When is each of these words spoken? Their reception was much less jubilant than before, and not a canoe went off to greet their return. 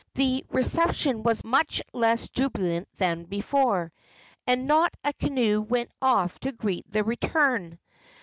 Their 0.15 0.41
reception 0.49 1.21
was 1.21 1.43
much 1.43 1.79
less 1.93 2.27
jubilant 2.27 2.87
than 2.97 3.25
before, 3.25 3.93
and 4.47 4.65
not 4.65 4.91
a 5.03 5.13
canoe 5.13 5.61
went 5.61 5.91
off 6.01 6.39
to 6.39 6.51
greet 6.51 6.91
their 6.91 7.03
return. 7.03 7.77